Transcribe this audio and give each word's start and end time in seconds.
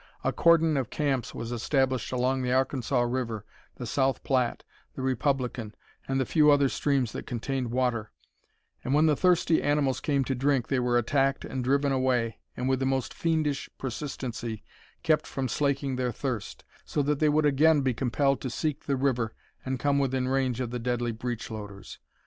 A 0.23 0.33
cordon 0.33 0.77
of 0.77 0.89
camps 0.89 1.35
was 1.35 1.51
established 1.51 2.11
along 2.11 2.41
the 2.41 2.51
Arkansas 2.51 3.01
River, 3.03 3.45
the 3.75 3.85
South 3.85 4.23
Platte, 4.23 4.63
the 4.95 5.01
Republican, 5.03 5.75
and 6.07 6.19
the 6.19 6.25
few 6.25 6.49
other 6.49 6.69
streams 6.69 7.11
that 7.11 7.27
contained 7.27 7.69
water, 7.69 8.11
and 8.83 8.95
when 8.95 9.05
the 9.05 9.15
thirsty 9.15 9.61
animals 9.61 9.99
came 9.99 10.23
to 10.23 10.33
drink 10.33 10.69
they 10.69 10.79
were 10.79 10.97
attacked 10.97 11.45
and 11.45 11.63
driven 11.63 11.91
away, 11.91 12.39
and 12.57 12.67
with 12.67 12.79
the 12.79 12.85
most 12.87 13.13
fiendish 13.13 13.69
persistency 13.77 14.63
kept 15.03 15.27
from 15.27 15.47
slaking 15.47 15.97
their 15.97 16.11
thirst, 16.11 16.65
so 16.83 17.03
that 17.03 17.19
they 17.19 17.29
would 17.29 17.45
again 17.45 17.81
be 17.81 17.93
compelled 17.93 18.41
to 18.41 18.49
seek 18.49 18.85
the 18.85 18.95
river 18.97 19.35
and 19.63 19.79
come 19.79 19.99
within 19.99 20.27
range 20.27 20.59
of 20.59 20.71
the 20.71 20.79
deadly 20.79 21.11
breech 21.11 21.51
loaders. 21.51 21.99